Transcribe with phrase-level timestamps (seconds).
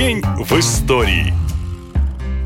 [0.00, 1.39] День в истории.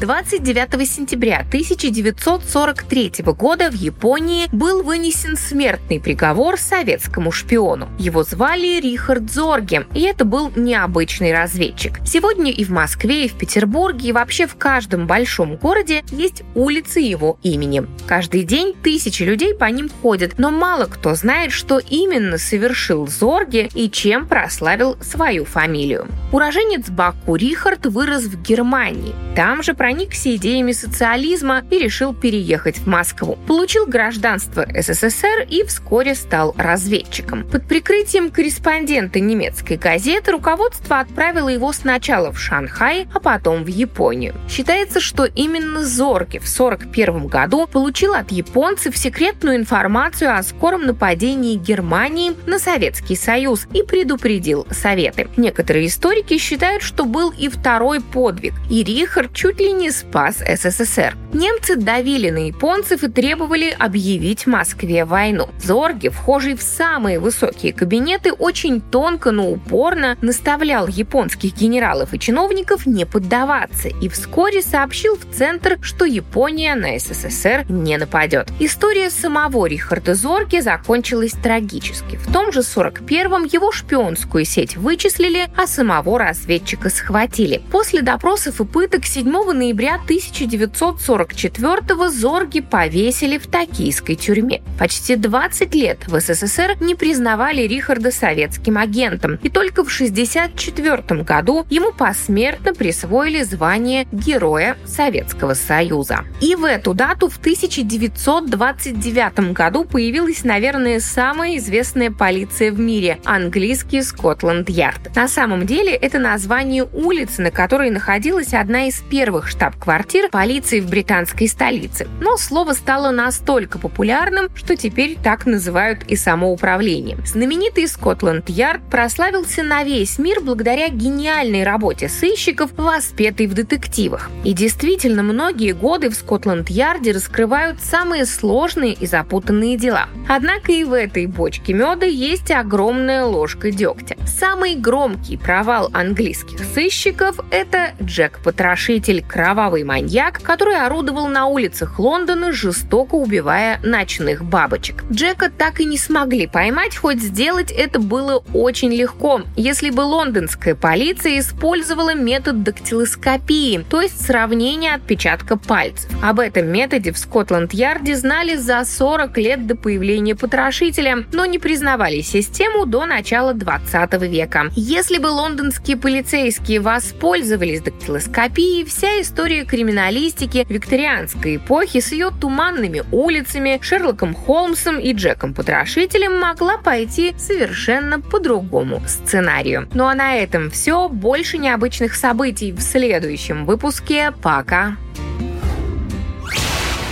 [0.00, 7.88] 29 сентября 1943 года в Японии был вынесен смертный приговор советскому шпиону.
[7.98, 11.98] Его звали Рихард Зорге, и это был необычный разведчик.
[12.06, 17.00] Сегодня и в Москве, и в Петербурге, и вообще в каждом большом городе есть улицы
[17.00, 17.84] его имени.
[18.06, 23.68] Каждый день тысячи людей по ним ходят, но мало кто знает, что именно совершил Зорге
[23.74, 26.06] и чем прославил свою фамилию.
[26.30, 29.14] Уроженец Баку Рихард вырос в Германии.
[29.34, 33.38] Там же проникся идеями социализма и решил переехать в Москву.
[33.46, 37.44] Получил гражданство СССР и вскоре стал разведчиком.
[37.44, 44.34] Под прикрытием корреспондента немецкой газеты руководство отправило его сначала в Шанхай, а потом в Японию.
[44.46, 51.56] Считается, что именно Зорге в 1941 году получил от японцев секретную информацию о скором нападении
[51.56, 55.28] Германии на Советский Союз и предупредил Советы.
[55.38, 61.16] Некоторые историки считают, что был и второй подвиг, и Рихард чуть ли не спас СССР.
[61.32, 65.48] Немцы давили на японцев и требовали объявить Москве войну.
[65.62, 72.86] Зорге, вхожий в самые высокие кабинеты, очень тонко, но упорно наставлял японских генералов и чиновников
[72.86, 78.48] не поддаваться и вскоре сообщил в Центр, что Япония на СССР не нападет.
[78.58, 82.16] История самого Рихарда Зорге закончилась трагически.
[82.16, 87.62] В том же 41-м его шпионскую сеть вычислили, а самого разведчика схватили.
[87.70, 94.60] После допросов и пыток 7 ноября 1944 Зорги повесили в токийской тюрьме.
[94.78, 101.64] Почти 20 лет в СССР не признавали Рихарда советским агентом, и только в 1964 году
[101.70, 106.24] ему посмертно присвоили звание Героя Советского Союза.
[106.40, 114.02] И в эту дату в 1929 году появилась, наверное, самая известная полиция в мире– английский
[114.02, 115.16] Скотланд-Ярд.
[115.16, 120.88] На самом деле это название улицы, на которой находилась одна из первых штаб-квартир полиции в
[120.88, 122.06] британской столице.
[122.20, 127.18] Но слово стало настолько популярным, что теперь так называют и само управление.
[127.26, 134.30] Знаменитый Скотланд-Ярд прославился на весь мир благодаря гениальной работе сыщиков, воспетой в детективах.
[134.44, 140.06] И действительно, многие годы в Скотланд-Ярде раскрывают самые сложные и запутанные дела.
[140.28, 144.16] Однако и в этой бочке меда есть огромная ложка дегтя.
[144.24, 153.14] Самый громкий провал английских сыщиков– это Джек-потрошитель, кровавый маньяк, который орудовал на улицах Лондона, жестоко
[153.14, 155.04] убивая ночных бабочек.
[155.10, 160.74] Джека так и не смогли поймать, хоть сделать это было очень легко, если бы лондонская
[160.74, 166.10] полиция использовала метод дактилоскопии, то есть сравнения отпечатка пальцев.
[166.22, 172.20] Об этом методе в Скотланд-Ярде знали за 40 лет до появления потрошителя, но не признавали
[172.20, 174.66] систему до начала 20 века.
[174.76, 179.27] Если бы лондонские полицейские воспользовались дактилоскопией, вся история
[179.64, 188.20] криминалистики викторианской эпохи с ее туманными улицами, Шерлоком Холмсом и Джеком Потрошителем могла пойти совершенно
[188.20, 189.88] по другому сценарию.
[189.94, 191.08] Ну а на этом все.
[191.08, 194.32] Больше необычных событий в следующем выпуске.
[194.42, 194.96] Пока!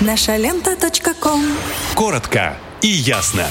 [0.00, 0.76] Наша лента.
[1.94, 3.46] Коротко и ясно.